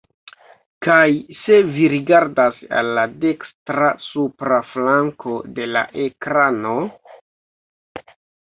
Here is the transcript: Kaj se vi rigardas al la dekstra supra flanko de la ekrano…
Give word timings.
Kaj 0.85 1.09
se 1.41 1.57
vi 1.75 1.83
rigardas 1.93 2.57
al 2.79 2.89
la 2.99 3.03
dekstra 3.25 3.91
supra 4.07 4.59
flanko 4.73 5.37
de 5.61 5.69
la 5.77 5.85
ekrano… 6.09 6.75